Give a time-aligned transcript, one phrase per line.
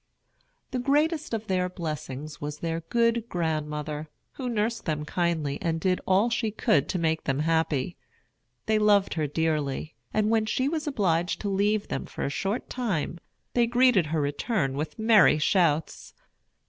[0.71, 6.01] The greatest of their blessings was their good grandmother, who nursed them kindly and did
[6.07, 7.97] all she could to make them happy.
[8.65, 12.67] They loved her dearly; and when she was obliged to leave them for a short
[12.67, 13.19] time,
[13.53, 16.15] they greeted her return with merry shouts.